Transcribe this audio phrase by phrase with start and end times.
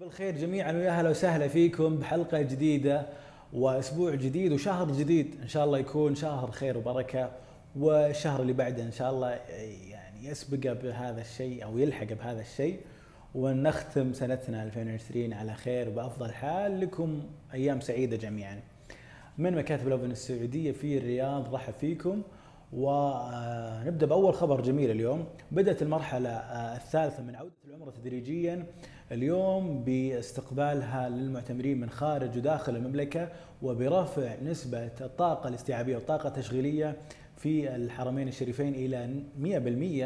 [0.00, 3.06] بالخير جميعا ويا هلا وسهلا فيكم بحلقة جديدة
[3.52, 5.36] وأسبوع جديد وشهر جديد.
[5.42, 7.30] إن شاء الله يكون شهر خير وبركة
[7.76, 9.30] والشهر اللي بعده إن شاء الله
[9.90, 12.80] يعني يسبق بهذا الشيء أو يلحق بهذا الشيء.
[13.34, 16.80] ونختم سنتنا 2020 على خير بافضل حال.
[16.80, 17.22] لكم
[17.54, 18.60] أيام سعيدة جميعا.
[19.38, 22.22] من مكاتب الاوفن السعودية في الرياض رحب فيكم.
[22.72, 26.30] ونبدأ بأول خبر جميل اليوم بدأت المرحلة
[26.76, 28.66] الثالثة من عودة العمرة تدريجيا
[29.12, 33.28] اليوم باستقبالها للمعتمرين من خارج وداخل المملكة
[33.62, 36.96] وبرفع نسبة الطاقة الاستيعابية والطاقة التشغيلية
[37.36, 39.08] في الحرمين الشريفين إلى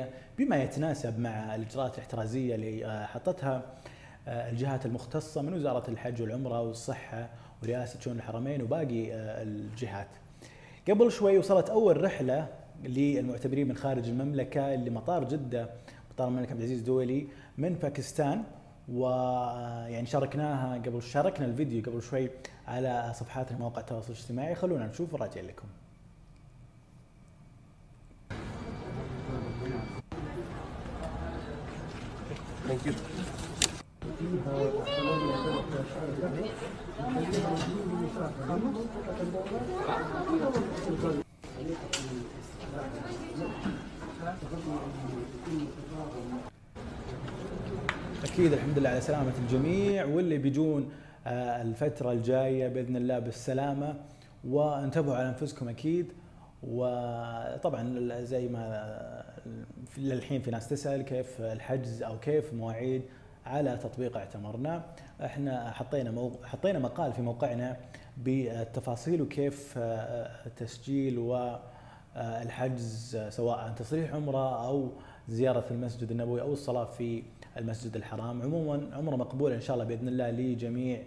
[0.07, 3.63] 100% بما يتناسب مع الإجراءات الاحترازية اللي حطتها
[4.29, 7.31] الجهات المختصة من وزارة الحج والعمرة والصحة
[7.63, 10.09] ورئاسة شؤون الحرمين وباقي الجهات.
[10.91, 12.49] قبل شوي وصلت أول رحلة
[12.85, 15.71] للمعتمرين من خارج المملكة لمطار جدة
[16.11, 17.27] مطار الملك عبد العزيز دولي
[17.59, 18.43] من باكستان
[18.89, 22.31] ويعني شاركناها قبل شاركنا الفيديو قبل شوي
[22.69, 25.67] على صفحات مواقع التواصل الاجتماعي خلونا نشوف وراجع لكم.
[32.69, 32.95] Thank you.
[35.81, 35.93] أكيد
[48.53, 50.91] الحمد لله على سلامة الجميع واللي بيجون
[51.27, 53.95] الفترة الجاية بإذن الله بالسلامة.
[54.45, 56.13] وانتبهوا على أنفسكم أكيد.
[56.63, 59.25] وطبعا زي ما
[59.99, 63.03] للحين في ناس تسأل كيف الحجز أو كيف مواعيد
[63.47, 64.83] على تطبيق اعتمرنا
[65.25, 66.31] إحنا حطينا.
[66.45, 67.77] حطينا مقال في موقعنا
[68.17, 69.75] بالتفاصيل وكيف
[70.47, 71.19] التسجيل
[72.17, 74.89] والحجز سواء تصريح عمرة أو
[75.29, 77.23] زيارة المسجد النبوي أو الصلاة في
[77.57, 81.03] المسجد الحرام عموما عمرة مقبولة إن شاء الله بإذن الله لجميع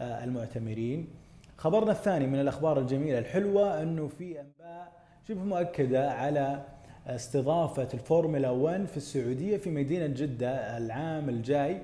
[0.00, 1.08] المعتمرين
[1.56, 4.92] خبرنا الثاني من الأخبار الجميلة الحلوة إنه في أنباء
[5.28, 6.62] شبه مؤكدة على
[7.06, 11.82] استضافة الفورمولا 1 في السعودية في مدينة جدة العام الجاي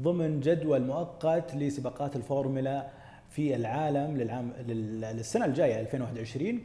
[0.00, 2.86] ضمن جدول مؤقت لسباقات الفورمولا
[3.28, 6.60] في العالم للعام للسنة الجاية 2021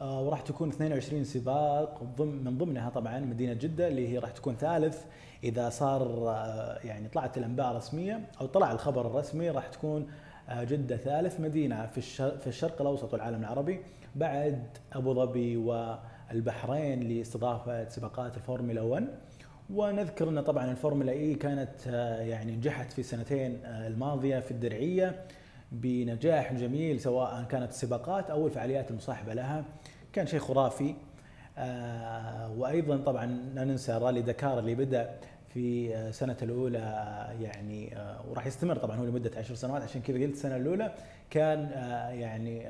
[0.00, 5.04] وراح تكون 22 سباق من ضمنها طبعا مدينة جدة اللي هي راح تكون ثالث.
[5.44, 6.00] إذا صار
[6.84, 10.06] يعني طلعت الأنباء رسميه أو طلع الخبر الرسمي راح تكون
[10.52, 13.80] جدة ثالث مدينة في الشرق الأوسط والعالم العربي
[14.16, 15.56] بعد أبو ظبي
[16.30, 19.06] والبحرين لاستضافة سباقات الفورمولا 1
[19.70, 21.86] ونذكر إن طبعا الفورمولا E كانت
[22.20, 25.24] يعني نجحت في السنتين الماضية في الدرعية
[25.72, 29.64] بنجاح جميل سواء كانت السباقات أو الفعاليات المصاحبة لها.
[30.12, 30.94] كان شيء خرافي.
[32.58, 35.10] وأيضا طبعا لا ننسى رالي دكار اللي بدأ
[35.54, 36.78] في سنة الأولى
[37.40, 37.94] يعني
[38.30, 39.82] وراح يستمر طبعا هو لمدة عشر سنوات.
[39.82, 40.94] عشان كذا قلت السنة الأولى
[41.30, 41.70] كان
[42.12, 42.68] يعني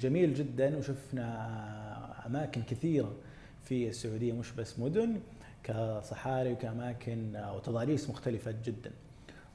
[0.00, 0.76] جميل جدا.
[0.76, 1.89] وشفنا
[2.30, 3.12] أماكن كثيرة
[3.62, 5.20] في السعودية مش بس مدن
[5.62, 8.90] كصحاري وكأماكن وتضاريس مختلفة جدا.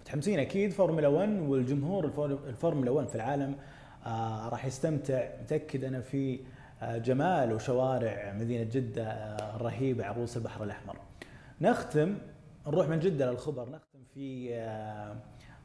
[0.02, 2.06] متحمسين أكيد فورمولا 1 والجمهور
[2.48, 3.56] الفورمولا 1 في العالم
[4.50, 5.28] راح يستمتع.
[5.42, 6.40] متأكد أنا في
[6.84, 9.04] جمال وشوارع مدينة جدة
[9.56, 10.96] الرهيبة عروس البحر الأحمر.
[11.62, 12.18] نختم
[12.68, 13.70] نروح من جدة للخبر.
[13.70, 14.56] نختم في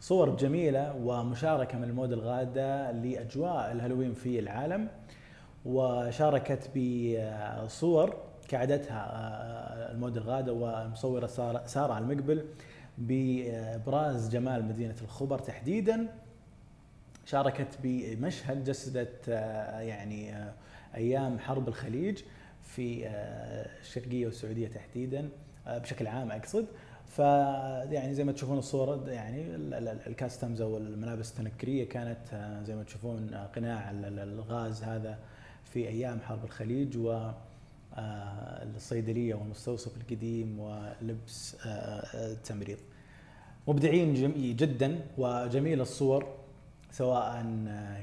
[0.00, 4.88] صور جميلة ومشاركة من المود الغادة لأجواء الهالوين في العالم.
[5.64, 8.16] وشاركت بصور
[8.48, 11.26] كعادتها المود الغادة والمصورة
[11.66, 12.44] سارة المقبل
[12.98, 16.06] بإبراز جمال مدينة الخبر تحديدا.
[17.26, 19.28] شاركت بمشهد جسدت
[19.78, 20.34] يعني
[20.94, 22.18] أيام حرب الخليج
[22.62, 23.06] في
[23.80, 25.28] الشرقية والسعودية تحديدا
[25.66, 26.66] بشكل عام أقصد.
[27.06, 29.42] فيعني زي ما تشوفون الصورة يعني
[30.06, 32.18] الكاستمز أو الملابس التنكرية كانت
[32.64, 35.18] زي ما تشوفون قناع الغاز هذا
[35.64, 37.30] في أيام حرب الخليج و
[38.76, 41.56] الصيدلية والمستوصف القديم ولبس
[42.14, 42.78] التمريض.
[43.68, 44.14] مبدعين
[44.56, 46.26] جدا وجميل الصور
[46.92, 47.42] سواء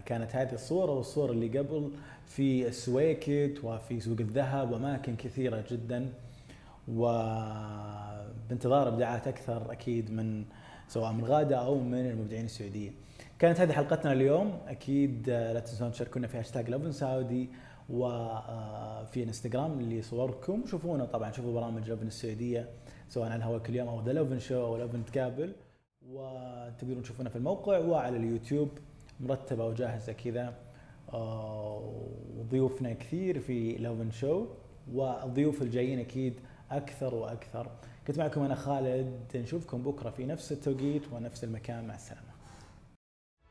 [0.05, 1.91] كانت هذه الصور أو الصور اللي قبل
[2.27, 6.09] في السويكت وفي سوق الذهب وأماكن كثيرة جدا
[8.47, 10.45] وبانتظار إبداعات أكثر أكيد من
[10.87, 12.93] سواء من غادة أو من المبدعين السعوديين.
[13.39, 14.59] كانت هذه حلقتنا اليوم.
[14.67, 17.49] أكيد لا تنسون تشاركونا في هاشتاج لافن سعودي
[17.89, 22.69] وفي انستغرام اللي صوركم شوفونا طبعا شوفوا برامج لافن السعودية
[23.09, 25.51] سواء على الهواء كل يوم أو ذا لافن شو أو لافن تقابل
[26.09, 28.69] وتقدرون تشوفونا في الموقع وعلى اليوتيوب.
[29.19, 30.53] مرتبة وجاهزه كذا.
[32.37, 34.45] وضيوفنا كثير في لافن شو
[34.93, 36.33] والضيوف الجايين أكيد
[36.71, 37.67] أكثر وأكثر.
[38.07, 41.87] كنت معكم أنا خالد نشوفكم بكرة في نفس التوقيت ونفس المكان.
[41.87, 42.36] مع السلامة.